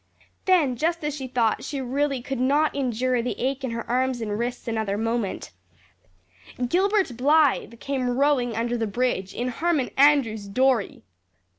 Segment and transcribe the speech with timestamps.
[0.45, 4.19] Then, just as she thought she really could not endure the ache in her arms
[4.19, 5.51] and wrists another moment,
[6.67, 11.03] Gilbert Blythe came rowing under the bridge in Harmon Andrews's dory!